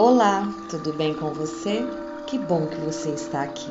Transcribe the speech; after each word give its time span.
Olá, 0.00 0.48
tudo 0.68 0.92
bem 0.92 1.12
com 1.12 1.32
você? 1.32 1.84
Que 2.24 2.38
bom 2.38 2.68
que 2.68 2.80
você 2.80 3.08
está 3.08 3.42
aqui. 3.42 3.68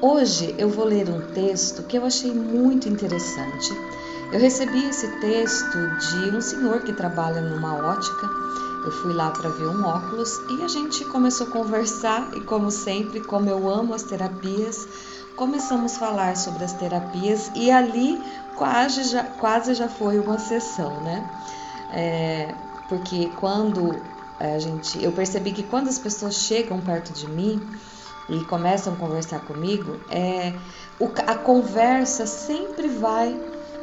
Hoje 0.00 0.54
eu 0.56 0.68
vou 0.68 0.84
ler 0.84 1.10
um 1.10 1.20
texto 1.32 1.82
que 1.82 1.98
eu 1.98 2.04
achei 2.04 2.32
muito 2.32 2.88
interessante. 2.88 3.76
Eu 4.30 4.38
recebi 4.38 4.88
esse 4.88 5.08
texto 5.18 5.76
de 5.98 6.30
um 6.30 6.40
senhor 6.40 6.82
que 6.82 6.92
trabalha 6.92 7.40
numa 7.40 7.76
ótica. 7.76 8.30
Eu 8.84 8.92
fui 8.92 9.12
lá 9.12 9.32
para 9.32 9.48
ver 9.48 9.66
um 9.66 9.82
óculos 9.82 10.40
e 10.48 10.62
a 10.62 10.68
gente 10.68 11.04
começou 11.06 11.48
a 11.48 11.50
conversar 11.50 12.30
e 12.32 12.40
como 12.42 12.70
sempre, 12.70 13.20
como 13.20 13.50
eu 13.50 13.68
amo 13.68 13.94
as 13.94 14.04
terapias, 14.04 14.86
começamos 15.34 15.96
a 15.96 15.98
falar 15.98 16.36
sobre 16.36 16.62
as 16.62 16.74
terapias 16.74 17.50
e 17.56 17.72
ali 17.72 18.24
quase 18.54 19.02
já, 19.02 19.24
quase 19.24 19.74
já 19.74 19.88
foi 19.88 20.20
uma 20.20 20.38
sessão, 20.38 21.00
né? 21.00 21.28
É, 21.90 22.54
porque 22.88 23.32
quando 23.34 24.16
a 24.40 24.58
gente, 24.58 25.02
eu 25.02 25.12
percebi 25.12 25.52
que 25.52 25.62
quando 25.62 25.88
as 25.88 25.98
pessoas 25.98 26.34
chegam 26.34 26.80
perto 26.80 27.12
de 27.12 27.28
mim 27.28 27.60
e 28.28 28.44
começam 28.44 28.92
a 28.92 28.96
conversar 28.96 29.40
comigo, 29.40 29.98
é, 30.10 30.54
o, 31.00 31.10
a 31.26 31.34
conversa 31.34 32.26
sempre 32.26 32.88
vai 32.88 33.36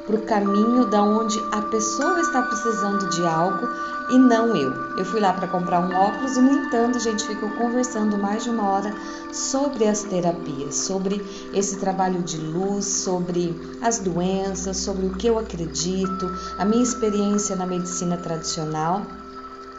para 0.06 0.16
o 0.16 0.22
caminho 0.22 0.86
da 0.86 1.02
onde 1.02 1.38
a 1.52 1.64
pessoa 1.64 2.22
está 2.22 2.42
precisando 2.44 3.10
de 3.10 3.26
algo 3.26 3.68
e 4.12 4.18
não 4.20 4.56
eu. 4.56 4.72
Eu 4.98 5.06
fui 5.06 5.20
lá 5.20 5.34
para 5.34 5.48
comprar 5.48 5.80
um 5.80 5.94
óculos 5.96 6.38
e, 6.38 6.42
no 6.42 6.52
entanto, 6.52 6.98
a 6.98 7.02
gente 7.02 7.26
ficou 7.26 7.50
conversando 7.52 8.16
mais 8.18 8.44
de 8.44 8.52
uma 8.52 8.70
hora 8.70 8.94
sobre 9.34 9.88
as 9.88 10.04
terapias, 10.04 10.76
sobre 10.76 11.20
esse 11.54 11.78
trabalho 11.78 12.22
de 12.22 12.38
luz, 12.38 12.86
sobre 12.86 13.60
as 13.82 13.98
doenças, 13.98 14.78
sobre 14.78 15.08
o 15.08 15.16
que 15.16 15.28
eu 15.28 15.40
acredito, 15.40 16.32
a 16.60 16.64
minha 16.64 16.84
experiência 16.84 17.56
na 17.56 17.66
medicina 17.66 18.16
tradicional 18.16 19.02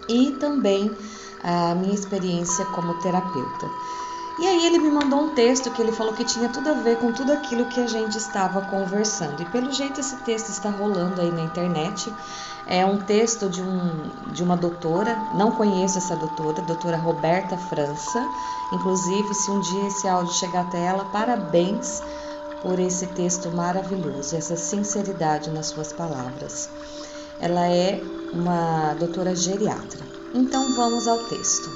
e 0.08 0.32
também 0.32 0.90
a 1.42 1.74
minha 1.74 1.94
experiência 1.94 2.64
como 2.66 2.94
terapeuta. 2.94 3.70
E 4.38 4.46
aí 4.46 4.66
ele 4.66 4.78
me 4.78 4.90
mandou 4.90 5.20
um 5.20 5.34
texto 5.34 5.70
que 5.70 5.80
ele 5.80 5.92
falou 5.92 6.12
que 6.12 6.24
tinha 6.24 6.50
tudo 6.50 6.68
a 6.68 6.74
ver 6.74 6.98
com 6.98 7.10
tudo 7.10 7.32
aquilo 7.32 7.64
que 7.66 7.80
a 7.80 7.86
gente 7.86 8.18
estava 8.18 8.60
conversando. 8.62 9.40
E 9.40 9.46
pelo 9.46 9.72
jeito 9.72 9.98
esse 9.98 10.16
texto 10.24 10.50
está 10.50 10.68
rolando 10.68 11.22
aí 11.22 11.30
na 11.30 11.42
internet. 11.42 12.12
É 12.66 12.84
um 12.84 12.98
texto 12.98 13.48
de, 13.48 13.62
um, 13.62 14.10
de 14.32 14.42
uma 14.42 14.56
doutora, 14.56 15.16
não 15.34 15.52
conheço 15.52 15.96
essa 15.96 16.14
doutora, 16.16 16.60
doutora 16.62 16.98
Roberta 16.98 17.56
França. 17.56 18.28
Inclusive, 18.72 19.32
se 19.32 19.50
um 19.50 19.60
dia 19.60 19.86
esse 19.86 20.06
áudio 20.06 20.34
chegar 20.34 20.62
até 20.62 20.84
ela, 20.84 21.06
parabéns 21.06 22.02
por 22.60 22.78
esse 22.78 23.06
texto 23.06 23.50
maravilhoso, 23.50 24.36
essa 24.36 24.56
sinceridade 24.56 25.48
nas 25.50 25.66
suas 25.66 25.92
palavras. 25.94 26.68
Ela 27.40 27.68
é 27.68 28.02
uma 28.32 28.94
doutora 28.94 29.34
geriatra. 29.34 30.00
Então 30.34 30.74
vamos 30.74 31.06
ao 31.06 31.18
texto. 31.24 31.70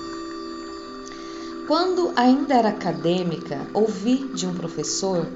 Quando 1.67 2.12
ainda 2.17 2.55
era 2.55 2.70
acadêmica, 2.70 3.67
ouvi 3.72 4.28
de 4.34 4.47
um 4.47 4.55
professor 4.55 5.27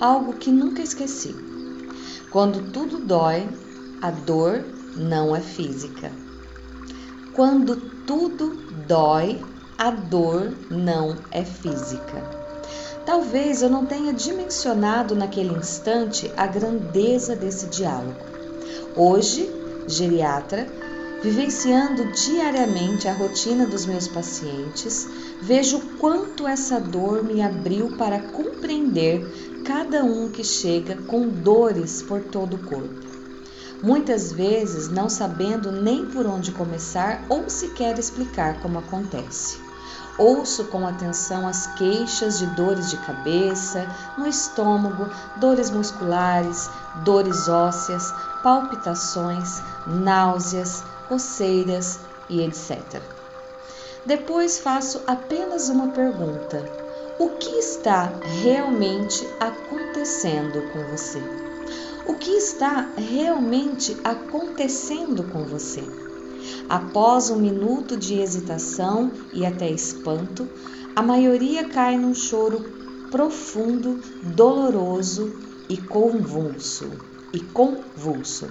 algo 0.00 0.34
que 0.34 0.50
nunca 0.50 0.82
esqueci. 0.82 1.34
Quando 2.30 2.70
tudo 2.72 2.98
dói, 2.98 3.48
a 4.02 4.10
dor 4.10 4.64
não 4.96 5.34
é 5.34 5.40
física. 5.40 6.12
Quando 7.32 7.76
tudo 8.06 8.56
dói, 8.86 9.40
a 9.78 9.90
dor 9.90 10.52
não 10.70 11.16
é 11.30 11.44
física. 11.44 12.22
Talvez 13.06 13.62
eu 13.62 13.70
não 13.70 13.86
tenha 13.86 14.12
dimensionado 14.12 15.14
naquele 15.14 15.54
instante 15.54 16.30
a 16.36 16.46
grandeza 16.46 17.34
desse 17.34 17.66
diálogo. 17.68 18.20
Hoje, 18.94 19.50
geriatra, 19.88 20.66
vivenciando 21.22 22.12
diariamente 22.12 23.08
a 23.08 23.12
rotina 23.12 23.66
dos 23.66 23.86
meus 23.86 24.06
pacientes, 24.06 25.08
vejo 25.42 25.80
quanto 25.98 26.46
essa 26.46 26.78
dor 26.78 27.24
me 27.24 27.42
abriu 27.42 27.96
para 27.96 28.20
compreender 28.20 29.62
cada 29.64 30.04
um 30.04 30.30
que 30.30 30.44
chega 30.44 30.96
com 31.06 31.28
dores 31.28 32.02
por 32.02 32.22
todo 32.22 32.54
o 32.54 32.64
corpo. 32.64 33.08
Muitas 33.82 34.32
vezes 34.32 34.88
não 34.88 35.08
sabendo 35.08 35.70
nem 35.70 36.06
por 36.06 36.26
onde 36.26 36.52
começar 36.52 37.24
ou 37.28 37.48
sequer 37.48 37.98
explicar 37.98 38.60
como 38.60 38.78
acontece. 38.78 39.67
Ouço 40.18 40.64
com 40.64 40.84
atenção 40.84 41.46
as 41.46 41.68
queixas 41.68 42.40
de 42.40 42.46
dores 42.46 42.90
de 42.90 42.96
cabeça, 42.96 43.86
no 44.16 44.26
estômago, 44.26 45.08
dores 45.36 45.70
musculares, 45.70 46.68
dores 47.04 47.48
ósseas, 47.48 48.12
palpitações, 48.42 49.62
náuseas, 49.86 50.82
coceiras 51.08 52.00
e 52.28 52.42
etc. 52.42 53.00
Depois 54.04 54.58
faço 54.58 55.02
apenas 55.06 55.68
uma 55.68 55.88
pergunta: 55.88 56.64
o 57.16 57.30
que 57.30 57.50
está 57.50 58.12
realmente 58.42 59.24
acontecendo 59.38 60.62
com 60.72 60.82
você? 60.90 61.22
O 62.06 62.14
que 62.14 62.32
está 62.32 62.88
realmente 62.96 63.96
acontecendo 64.02 65.22
com 65.24 65.44
você? 65.44 66.07
Após 66.68 67.30
um 67.30 67.38
minuto 67.38 67.96
de 67.96 68.14
hesitação 68.14 69.10
e 69.32 69.46
até 69.46 69.70
espanto, 69.70 70.48
a 70.94 71.02
maioria 71.02 71.68
cai 71.68 71.96
num 71.96 72.14
choro 72.14 72.60
profundo, 73.10 74.00
doloroso 74.22 75.32
e 75.68 75.76
convulso. 75.76 76.90
E 77.32 77.40
convulso. 77.40 78.48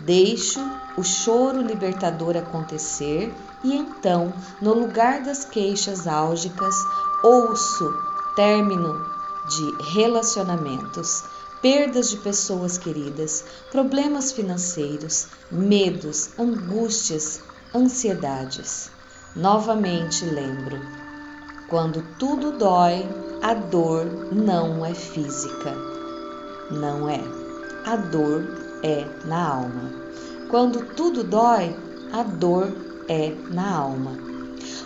Deixo 0.00 0.60
o 0.96 1.02
choro 1.02 1.60
libertador 1.60 2.36
acontecer 2.36 3.34
e 3.62 3.74
então, 3.74 4.32
no 4.60 4.72
lugar 4.72 5.22
das 5.22 5.44
queixas 5.44 6.06
álgicas, 6.06 6.74
ouço 7.22 7.92
término 8.34 8.98
de 9.48 9.92
relacionamentos, 9.92 11.24
perdas 11.62 12.08
de 12.10 12.16
pessoas 12.16 12.78
queridas, 12.78 13.44
problemas 13.70 14.32
financeiros, 14.32 15.28
medos, 15.50 16.30
angústias, 16.38 17.40
ansiedades. 17.74 18.90
Novamente 19.36 20.24
lembro: 20.24 20.80
quando 21.68 22.02
tudo 22.18 22.52
dói, 22.52 23.06
a 23.42 23.54
dor 23.54 24.06
não 24.32 24.84
é 24.84 24.94
física. 24.94 25.74
Não 26.70 27.08
é. 27.08 27.20
A 27.84 27.96
dor 27.96 28.48
é 28.82 29.06
na 29.26 29.48
alma. 29.48 29.92
Quando 30.48 30.94
tudo 30.94 31.22
dói, 31.22 31.76
a 32.12 32.22
dor 32.22 32.72
é 33.08 33.34
na 33.50 33.76
alma. 33.76 34.18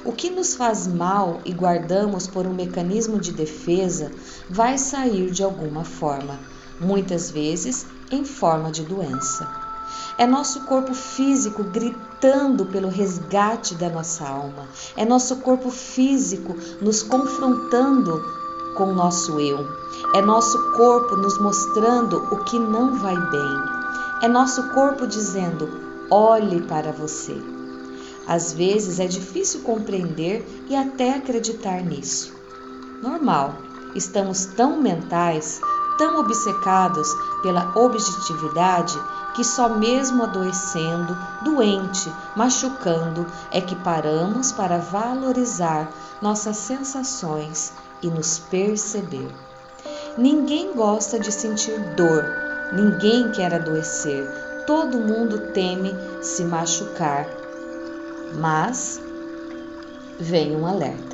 O 0.04 0.12
que 0.12 0.28
nos 0.28 0.54
faz 0.54 0.86
mal 0.86 1.41
e 1.44 1.52
guardamos 1.52 2.26
por 2.26 2.46
um 2.46 2.52
mecanismo 2.52 3.18
de 3.18 3.32
defesa 3.32 4.10
vai 4.50 4.76
sair 4.76 5.30
de 5.30 5.42
alguma 5.42 5.84
forma 5.84 6.53
muitas 6.84 7.31
vezes 7.31 7.87
em 8.11 8.25
forma 8.25 8.71
de 8.71 8.83
doença. 8.83 9.49
É 10.17 10.27
nosso 10.27 10.61
corpo 10.61 10.95
físico 10.95 11.65
gritando 11.65 12.67
pelo 12.67 12.89
resgate 12.89 13.75
da 13.75 13.89
nossa 13.89 14.25
alma. 14.25 14.69
É 14.97 15.05
nosso 15.05 15.37
corpo 15.37 15.71
físico 15.71 16.56
nos 16.81 17.03
confrontando 17.03 18.22
com 18.77 18.84
o 18.91 18.95
nosso 18.95 19.41
eu. 19.41 19.67
É 20.15 20.22
nosso 20.22 20.72
corpo 20.72 21.17
nos 21.17 21.39
mostrando 21.39 22.19
o 22.31 22.45
que 22.45 22.59
não 22.59 22.97
vai 22.97 23.16
bem. 23.16 23.62
É 24.22 24.28
nosso 24.28 24.71
corpo 24.71 25.06
dizendo: 25.06 25.69
olhe 26.11 26.62
para 26.62 26.93
você. 26.93 27.37
Às 28.27 28.53
vezes 28.53 29.01
é 29.01 29.06
difícil 29.06 29.61
compreender 29.61 30.47
e 30.69 30.77
até 30.77 31.15
acreditar 31.15 31.83
nisso. 31.83 32.33
Normal, 33.03 33.55
estamos 33.95 34.47
tão 34.47 34.81
mentais 34.81 35.61
tão 35.97 36.19
obcecados 36.19 37.09
pela 37.43 37.72
objetividade 37.75 39.00
que 39.34 39.44
só 39.44 39.69
mesmo 39.69 40.22
adoecendo, 40.22 41.16
doente, 41.43 42.12
machucando, 42.37 43.27
é 43.50 43.60
que 43.60 43.75
paramos 43.75 44.53
para 44.53 44.78
valorizar 44.78 45.91
nossas 46.22 46.57
sensações 46.57 47.72
e 48.01 48.09
nos 48.09 48.39
perceber. 48.39 49.28
Ninguém 50.16 50.72
gosta 50.74 51.18
de 51.18 51.33
sentir 51.33 51.78
dor, 51.97 52.24
ninguém 52.72 53.33
quer 53.33 53.53
adoecer, 53.53 54.24
todo 54.66 54.98
mundo 54.98 55.53
teme 55.53 55.92
se 56.22 56.45
machucar. 56.45 57.27
Mas 58.34 59.01
vem 60.18 60.57
um 60.57 60.66
alerta. 60.66 61.14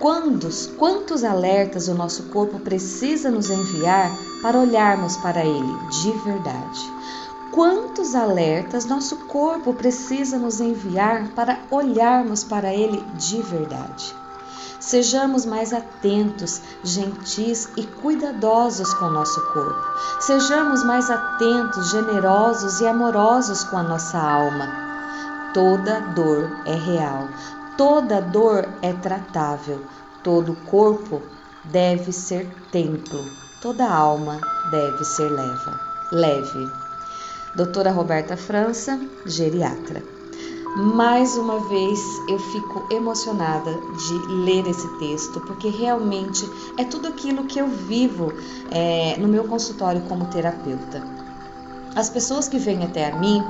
Quantos, 0.00 0.66
quantos 0.78 1.24
alertas 1.24 1.88
o 1.88 1.94
nosso 1.94 2.24
corpo 2.24 2.58
precisa 2.60 3.30
nos 3.30 3.50
enviar 3.50 4.10
para 4.42 4.58
olharmos 4.58 5.16
para 5.16 5.44
ele 5.44 5.76
de 5.88 6.12
verdade? 6.24 6.92
Quantos 7.52 8.14
alertas 8.14 8.84
nosso 8.84 9.16
corpo 9.26 9.72
precisa 9.72 10.38
nos 10.38 10.60
enviar 10.60 11.28
para 11.28 11.60
olharmos 11.70 12.44
para 12.44 12.74
ele 12.74 13.02
de 13.14 13.40
verdade? 13.40 14.14
Sejamos 14.78 15.46
mais 15.46 15.72
atentos, 15.72 16.60
gentis 16.84 17.68
e 17.76 17.84
cuidadosos 17.84 18.92
com 18.94 19.06
o 19.06 19.10
nosso 19.10 19.40
corpo. 19.52 19.82
Sejamos 20.20 20.84
mais 20.84 21.10
atentos, 21.10 21.90
generosos 21.90 22.80
e 22.80 22.86
amorosos 22.86 23.64
com 23.64 23.78
a 23.78 23.82
nossa 23.82 24.18
alma 24.18 24.86
Toda 25.56 26.00
dor 26.14 26.50
é 26.66 26.74
real, 26.74 27.28
toda 27.76 28.20
dor 28.20 28.68
é 28.82 28.92
tratável, 28.92 29.84
todo 30.22 30.56
corpo 30.70 31.22
deve 31.64 32.10
ser 32.12 32.46
templo, 32.72 33.20
toda 33.60 33.88
alma 33.88 34.40
deve 34.70 35.04
ser 35.04 35.30
leva, 35.30 35.80
leve. 36.12 36.70
Doutora 37.54 37.90
Roberta 37.90 38.36
França, 38.36 38.98
geriatra. 39.26 40.02
Mais 40.76 41.36
uma 41.38 41.58
vez 41.68 42.00
eu 42.28 42.38
fico 42.38 42.86
emocionada 42.90 43.72
de 43.72 44.26
ler 44.44 44.66
esse 44.66 44.88
texto, 44.98 45.40
porque 45.40 45.68
realmente 45.68 46.44
é 46.76 46.84
tudo 46.84 47.08
aquilo 47.08 47.44
que 47.44 47.58
eu 47.58 47.66
vivo 47.68 48.30
é, 48.70 49.16
no 49.16 49.26
meu 49.26 49.44
consultório 49.44 50.02
como 50.02 50.26
terapeuta. 50.26 51.15
As 51.96 52.10
pessoas 52.10 52.46
que 52.46 52.58
vêm 52.58 52.84
até 52.84 53.10
a 53.10 53.16
mim, 53.16 53.42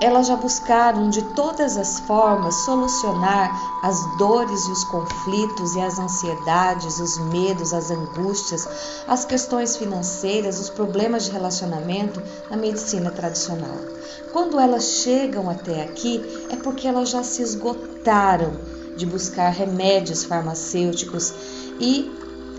elas 0.00 0.26
já 0.26 0.34
buscaram 0.34 1.08
de 1.10 1.22
todas 1.22 1.76
as 1.76 2.00
formas 2.00 2.52
solucionar 2.64 3.78
as 3.84 4.18
dores 4.18 4.66
e 4.66 4.72
os 4.72 4.82
conflitos 4.82 5.76
e 5.76 5.80
as 5.80 5.96
ansiedades, 5.96 6.98
os 6.98 7.16
medos, 7.30 7.72
as 7.72 7.92
angústias, 7.92 8.68
as 9.06 9.24
questões 9.24 9.76
financeiras, 9.76 10.58
os 10.58 10.68
problemas 10.70 11.26
de 11.26 11.30
relacionamento 11.30 12.20
na 12.50 12.56
medicina 12.56 13.12
tradicional. 13.12 13.78
Quando 14.32 14.58
elas 14.58 14.82
chegam 14.84 15.48
até 15.48 15.84
aqui, 15.84 16.20
é 16.50 16.56
porque 16.56 16.88
elas 16.88 17.10
já 17.10 17.22
se 17.22 17.42
esgotaram 17.42 18.54
de 18.96 19.06
buscar 19.06 19.50
remédios 19.50 20.24
farmacêuticos 20.24 21.32
e 21.78 22.10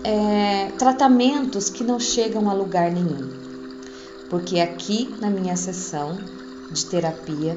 é, 0.02 0.72
tratamentos 0.78 1.68
que 1.68 1.84
não 1.84 2.00
chegam 2.00 2.48
a 2.48 2.54
lugar 2.54 2.90
nenhum 2.90 3.45
porque 4.30 4.60
aqui 4.60 5.14
na 5.20 5.30
minha 5.30 5.56
sessão 5.56 6.18
de 6.70 6.86
terapia 6.86 7.56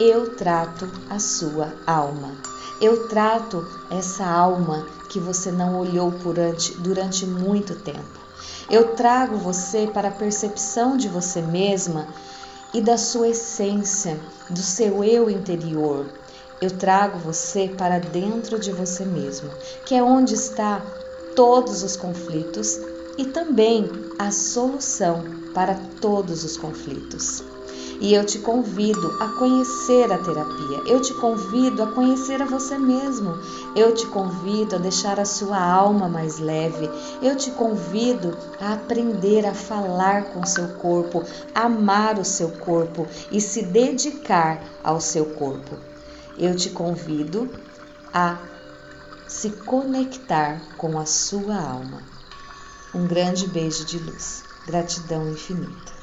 eu 0.00 0.34
trato 0.34 0.88
a 1.10 1.18
sua 1.18 1.74
alma. 1.86 2.32
Eu 2.80 3.08
trato 3.08 3.66
essa 3.90 4.24
alma 4.24 4.86
que 5.10 5.20
você 5.20 5.52
não 5.52 5.78
olhou 5.78 6.10
durante, 6.10 6.72
durante 6.78 7.26
muito 7.26 7.74
tempo. 7.74 8.18
Eu 8.70 8.94
trago 8.94 9.36
você 9.36 9.86
para 9.86 10.08
a 10.08 10.12
percepção 10.12 10.96
de 10.96 11.08
você 11.08 11.42
mesma 11.42 12.06
e 12.72 12.80
da 12.80 12.96
sua 12.96 13.28
essência, 13.28 14.18
do 14.48 14.62
seu 14.62 15.04
eu 15.04 15.28
interior. 15.28 16.06
Eu 16.62 16.70
trago 16.70 17.18
você 17.18 17.68
para 17.68 17.98
dentro 17.98 18.58
de 18.58 18.72
você 18.72 19.04
mesmo, 19.04 19.50
que 19.84 19.94
é 19.94 20.02
onde 20.02 20.34
está 20.34 20.80
todos 21.34 21.82
os 21.82 21.96
conflitos 21.96 22.78
e 23.16 23.24
também 23.26 23.88
a 24.18 24.30
solução 24.30 25.24
para 25.54 25.74
todos 26.00 26.44
os 26.44 26.56
conflitos. 26.56 27.42
E 28.00 28.14
eu 28.14 28.24
te 28.24 28.38
convido 28.38 29.14
a 29.20 29.28
conhecer 29.28 30.10
a 30.10 30.16
terapia, 30.16 30.82
eu 30.86 31.00
te 31.02 31.12
convido 31.14 31.82
a 31.82 31.86
conhecer 31.92 32.40
a 32.40 32.46
você 32.46 32.78
mesmo, 32.78 33.38
eu 33.76 33.92
te 33.92 34.06
convido 34.06 34.76
a 34.76 34.78
deixar 34.78 35.20
a 35.20 35.26
sua 35.26 35.60
alma 35.62 36.08
mais 36.08 36.38
leve, 36.38 36.88
eu 37.20 37.36
te 37.36 37.50
convido 37.50 38.34
a 38.58 38.72
aprender 38.72 39.44
a 39.44 39.52
falar 39.52 40.32
com 40.32 40.46
seu 40.46 40.66
corpo, 40.78 41.22
amar 41.54 42.18
o 42.18 42.24
seu 42.24 42.48
corpo 42.52 43.06
e 43.30 43.38
se 43.38 43.62
dedicar 43.62 44.62
ao 44.82 44.98
seu 44.98 45.26
corpo. 45.26 45.76
Eu 46.38 46.56
te 46.56 46.70
convido 46.70 47.50
a 48.14 48.38
se 49.28 49.50
conectar 49.50 50.62
com 50.78 50.98
a 50.98 51.04
sua 51.04 51.56
alma. 51.56 52.19
Um 52.92 53.06
grande 53.06 53.46
beijo 53.46 53.84
de 53.84 54.00
luz. 54.00 54.42
Gratidão 54.66 55.30
infinita. 55.30 55.99